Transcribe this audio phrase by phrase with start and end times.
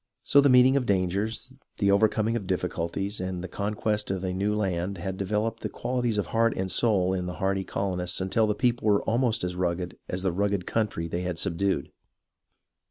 [0.23, 4.55] So the meeting of dangers, the overcoming of difficulties, and the conquest of a new
[4.55, 8.55] land had developed the qualities of heart and soul in the hardy colonists until the
[8.55, 11.91] people were almost as rugged as the rugged country they had subdued.